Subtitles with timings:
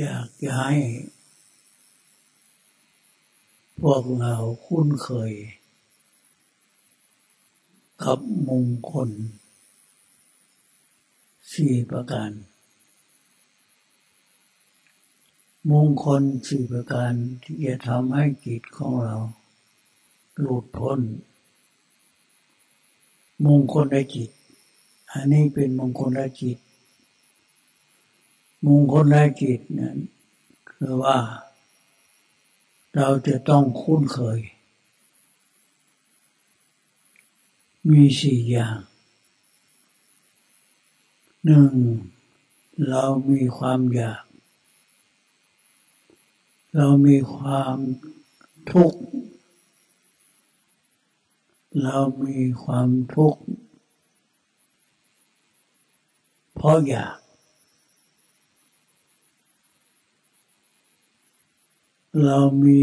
[0.00, 0.74] อยากจะให้
[3.80, 4.34] พวกเรา
[4.64, 5.32] คุ้นเคย
[8.02, 8.18] กับ
[8.48, 9.10] มงคล
[11.52, 12.30] สี่ประการ
[15.70, 19.16] มงคลสี่ประการที่จะทำให้จิตของเรา
[20.40, 21.00] หลุดพ้น
[23.46, 24.30] มงคลในจิต
[25.10, 26.58] อันนี้เป็นมงคลในจิต
[28.64, 29.98] มงคลในจิตนั้น
[30.70, 31.18] คือว่า
[32.96, 34.40] เราจะต้องคุ้นเคย
[37.90, 38.78] มีสี่อย่าง
[41.44, 41.72] หนึ่ง
[42.88, 44.24] เรามีความอยาก
[46.76, 47.76] เรามีความ
[48.70, 49.00] ทุกข์
[51.82, 53.42] เรามีความทุกข์
[56.54, 57.16] เพราะอยาก
[62.24, 62.80] เรามี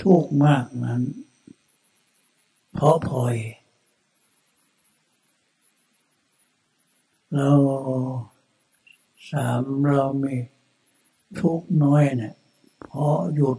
[0.00, 1.02] ทุกข์มากนั้น
[2.72, 3.36] เพราะพลอย
[7.34, 7.50] เรา
[9.30, 10.34] สามเรามี
[11.40, 12.34] ทุกข์น้อยเนะี่ย
[12.80, 13.58] เพราะหยุด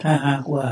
[0.00, 0.66] ถ้าหากว่า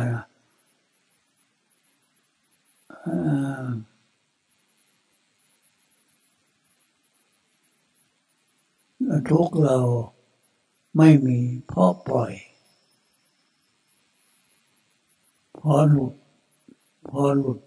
[9.30, 9.78] ทุกเรา
[10.96, 12.32] ไม่มีเพราะปล่อย
[15.64, 16.14] พราะหลุด
[17.08, 17.58] พอหลุด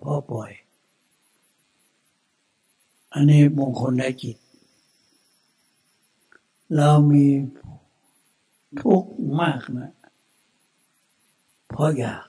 [0.00, 0.50] พอปล่อย
[3.12, 4.36] อันนี้มงคลในจิต
[6.76, 7.24] เรามี
[8.80, 9.92] ทุกข์มากนะ
[11.68, 12.26] เพราะอยาก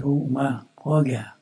[0.00, 1.34] ทุกข์มากเพราะอยาก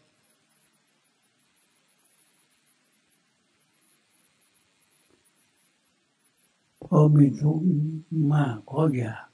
[7.00, 7.64] พอมีทุกข์
[8.34, 9.24] มากเพราะอยาก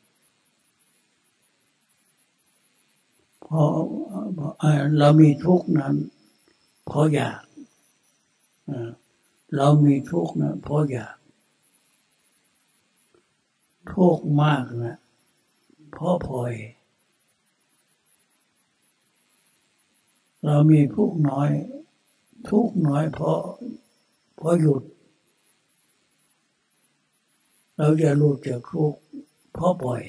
[3.42, 4.66] เพอ
[4.98, 5.94] เรามีทุกข์นั้น
[6.86, 7.40] เพราะอยาก
[9.56, 11.16] เรามีทุกข์นะเพราะอยาก
[13.92, 14.98] ทุกข์มากนะ
[15.92, 16.52] เพราะพลอย
[20.44, 21.50] เรามีทุกข์น้อย
[22.48, 23.38] ทุกข์น้อยเพราะ
[24.36, 24.82] เพราะหยุด
[27.78, 29.00] เราจะหลุดจากทุกข์
[29.52, 30.02] เพราะปล่อย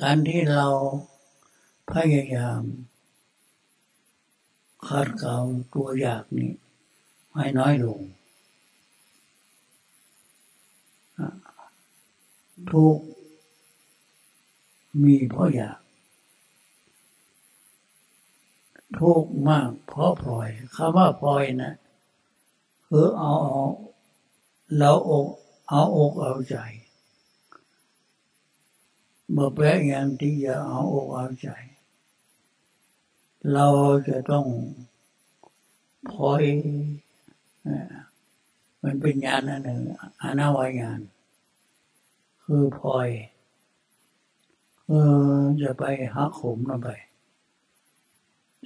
[0.00, 0.66] การที่เรา
[1.90, 2.62] พยายาม
[4.86, 5.36] คัดเกา
[5.72, 6.52] ตัวอยากนี้
[7.34, 8.00] ให้น้อยลง
[12.70, 12.98] ทุก
[15.04, 15.81] มีเพราะอยาก
[18.98, 21.74] ทุกมาก เพราะปล่อยคำว่าปล่อยนะ
[22.86, 23.32] คือเอา
[24.78, 25.26] เราอก
[25.68, 26.56] เอาอกเอาใจ
[29.36, 31.48] มาแปลอย่างที่จะเอาอกเอาใจ
[33.52, 33.66] เรา
[34.08, 34.46] จะต้อง
[36.10, 36.44] พอย
[38.82, 39.80] มันเป็นญานั่นหนึ่ง
[40.20, 41.00] อานาวายาน
[42.42, 43.08] คือพลอย
[44.86, 44.92] เอ
[45.38, 46.88] อจะไปหักหมลงไป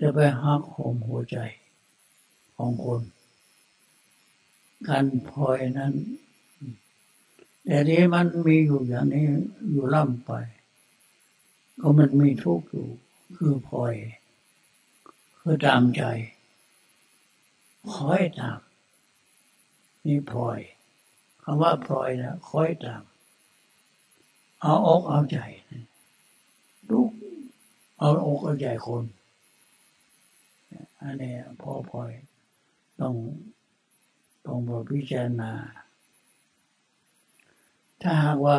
[0.00, 1.38] จะไปหักโหมหัวใจ
[2.56, 3.02] ของคน
[4.88, 5.92] การพลอยนั้น
[7.64, 9.26] แต่นี้มันมีอยู่อย่างนี้
[9.70, 10.32] อยู่ล่ำไป
[11.80, 12.88] ก็มันมีทุกข์อยู่
[13.36, 13.94] คือพลอย
[15.38, 16.02] คือตามใจ
[17.92, 18.60] คอยตาม
[20.06, 20.58] นี่พลอย
[21.42, 23.02] คำว่าพลอยนะคอยตาม
[24.60, 25.38] เอาอกเอาใจ
[26.90, 27.10] ลูก
[27.98, 29.04] เอาอกเอาใจคน
[31.00, 32.12] อันนี้พ่อพลอย
[33.00, 33.14] ต้อง
[34.46, 35.52] ต้องบพิจารณา
[38.02, 38.58] ถ้าหากว่า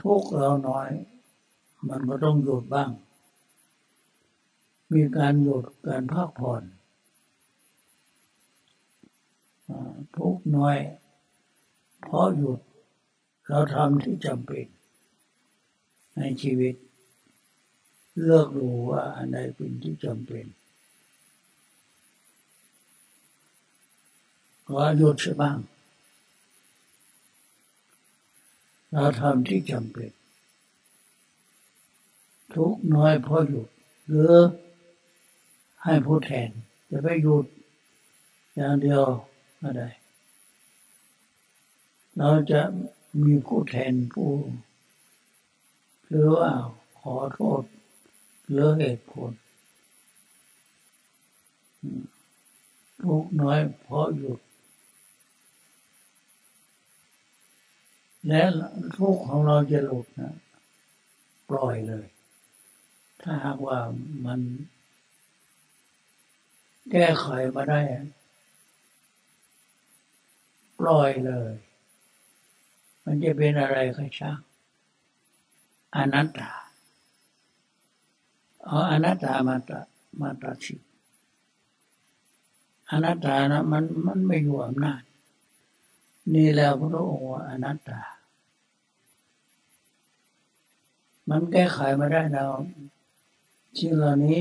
[0.00, 0.90] ทุกเราน้อย
[1.88, 2.90] มันก็ต้องหยุดบ้าง
[4.92, 6.62] มีการหยุดการพักผ่อน
[10.16, 10.78] ทุกน้อย
[12.00, 12.60] เพราะหยุด
[13.48, 14.66] เราทำที่จำเป็น
[16.16, 16.74] ในชีวิต
[18.22, 20.46] เลือกรู้ว่าอันใดเป็นที่จำเป็น
[24.68, 25.58] ก็หยุดใช่บ้าง
[28.92, 30.10] เราทำที่จำเป็น
[32.54, 33.68] ทุกน้อยพอหยุด
[34.06, 34.34] หรือ
[35.84, 36.48] ให้ผู้แทน
[36.90, 37.46] จะไปหยุด
[38.54, 39.02] อย่างเดียว
[39.60, 39.88] ก็ได้
[42.16, 42.60] เราจะ
[43.24, 44.32] มีผู้แทนผู้
[46.08, 46.50] หรือว่า
[46.98, 47.62] ขอโทษ
[48.48, 49.30] เหลือเหตุผล
[53.02, 54.38] ทุกน้อยพราะหยุด
[58.26, 58.42] และ
[58.96, 60.34] ทุกของเราจะหลุดนะ
[61.48, 62.06] ปล่อยเลย
[63.22, 63.78] ถ้าหากว่า
[64.26, 64.40] มัน
[66.90, 67.80] แก้ไขมาได้
[70.78, 71.52] ปล่อยเลย
[73.04, 74.38] มันจะเป็นอะไรก็ช่าง
[75.96, 76.52] อนัตตา
[78.64, 79.70] เอาอนัตตามาต
[80.20, 80.80] มาตัดสิน
[82.90, 85.02] อนัตตานะมันมันไม่อยู่อำนาจ
[86.34, 88.00] นี่แล้วพระองค์ว่าอนัตตา
[91.28, 92.50] มันแก้ไขมาได้แล้ว
[93.78, 94.40] สิ่งเหล่านี้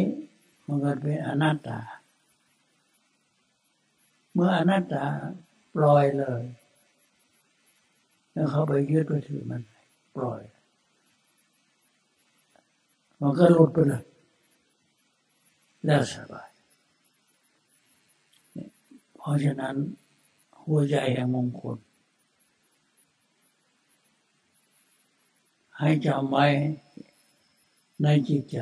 [0.67, 1.79] มันก็เป็นอนัตตา
[4.33, 5.03] เมื่ออนัตตา
[5.75, 6.43] ปล่อยเลย
[8.31, 9.61] แล้วเขาไปยึดไปถือมัน
[10.15, 10.41] ปล่อย
[13.21, 14.03] มันก็หลุดไปเลย
[15.85, 16.49] แล้วสบาย
[19.15, 19.75] เพราะฉะนั้น
[20.67, 21.77] หัวใจแห่งมงคล
[25.77, 26.45] ให้จำไว้
[28.01, 28.57] ในจิตใจ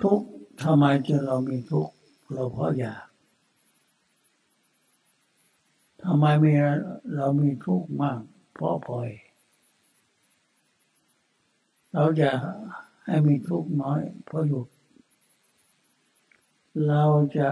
[0.00, 0.20] ทุก
[0.62, 1.88] ทำไมจึงเรามีทุก
[2.32, 3.04] เราเพราะอยาก
[6.02, 6.52] ทำไมมี
[7.16, 8.20] เรามีทุกข์มาก
[8.52, 9.10] เพราะพลอย
[11.92, 12.30] เราจะ
[13.04, 14.68] ให้มีทุกข์น้อย เพราะหยุด
[16.86, 17.04] เรา
[17.38, 17.48] จะ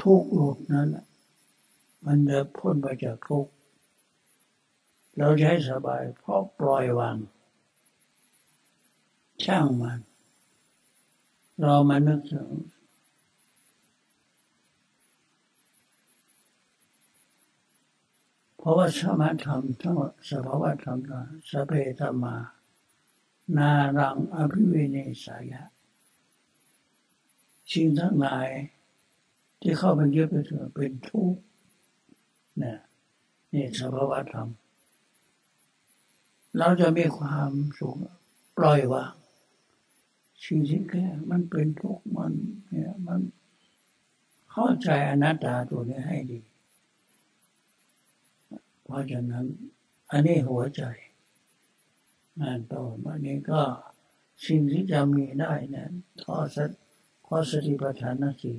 [0.00, 0.88] ทุกข์หลุดนั้น
[2.06, 3.50] มันจะพ้นไปจากทุกข์
[5.18, 7.16] เราจะให้สบาย เพราะปล่อยวาง
[9.44, 10.00] ช่างมัน
[11.62, 12.48] เรามานึกถึง
[18.56, 19.96] เพราะว่าสมาธรรมทั้ง
[20.30, 20.98] สภาวะธรรม
[21.50, 22.36] สเพธรรมา
[23.56, 25.62] นารังอภิเวเนสายะ
[27.72, 28.48] สิ่งทั้งหลาย
[29.60, 31.40] ที่เข้าไปยึดไปถือเป็นทุกข์
[32.58, 32.78] เนี่ย
[33.52, 34.48] นี่สภาวะธรรม
[36.58, 37.96] เราจะมีความสุข
[38.56, 39.14] ปล่อยวาง
[40.44, 42.32] สิ่งที่แค่มันเป็นทุกข์มัน
[42.68, 43.20] เนี่ยมัน
[44.50, 46.40] เข้าใจอนัตตาตัวนี้ให้ดี
[48.82, 49.46] เพราะฉะนั้น
[50.10, 50.82] อันนี้หัวใจ
[52.40, 53.62] งานต่อมานี้ก็
[54.46, 55.92] สิ่งที่จะมีได้นั้น
[56.24, 56.70] ข้อสัต
[57.26, 58.58] ข้อสติปัฏฐานสี่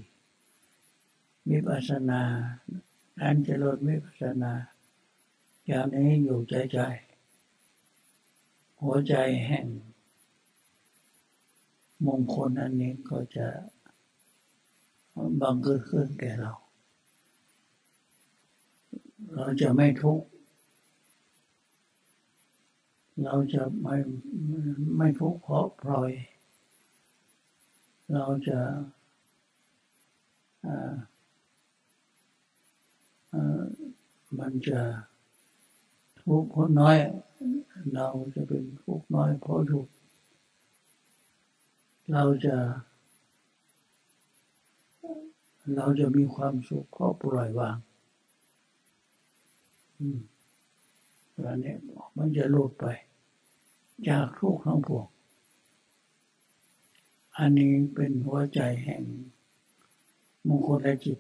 [1.48, 2.22] มีปัสนา
[3.20, 4.54] การเจริญมีปัสนา
[5.68, 6.80] อย่างนี้อยู่ใจใจ
[8.82, 9.14] หัวใจ
[9.48, 9.68] แห่ง
[12.06, 13.48] มงคลอันนี้ก็จะ
[15.42, 16.54] บังเกิดขึ้นแก่เรา
[19.34, 20.26] เราจะไม่ทุกข์
[23.24, 23.96] เราจะไม่
[24.98, 26.12] ไม่ทุกเพราะปล่อย
[28.14, 28.60] เราจะ
[34.38, 34.82] มันจะ
[36.22, 36.98] ทุกข์น้อย
[37.94, 39.88] เราจะเป็นทุกข์น้อยเพราะทุก
[42.12, 42.56] เราจะ
[45.76, 47.78] เราจะมีความสุขเพราะปล่อยวาง
[50.00, 50.06] อั
[51.56, 51.76] นนี้
[52.18, 52.86] มันจะหลุดไป
[54.08, 55.08] จากทุกข์ทั้งปวง
[57.38, 59.04] อันนี้เป็นหัวใจแห่ง
[60.48, 61.20] มงคลและจิต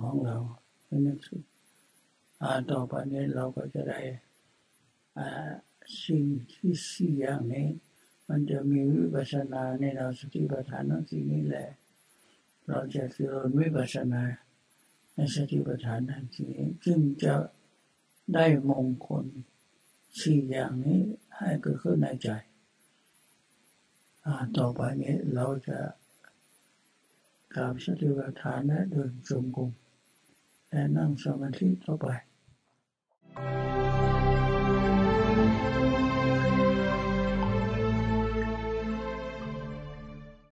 [0.00, 0.36] ของเรา
[0.84, 1.42] เป็นนักสุด
[2.42, 3.98] อ่าต่อไปนี้เราก็จะได้
[6.04, 7.66] สิ่งที่สี่อย่างนี้
[8.28, 11.68] มันจะมีวิปัสสนาในเราสติปัฏฐานทั้งสี่นี้แหละ
[12.66, 14.22] เราจะเจริญวิปัสสนา
[15.14, 17.34] ในสติปัฏฐานทั้งสี่นี้จึงจะ
[18.34, 19.26] ได้มงคล
[20.20, 21.00] สี่อย่างนี้
[21.36, 22.28] ให้เกิดขึ้นในใจ
[24.58, 25.78] ต่อไปนี้เราจะ
[27.54, 29.70] กราบสติปัฏฐานและเดินจงกรม
[30.70, 32.06] และนั่งสมาธิต่อไป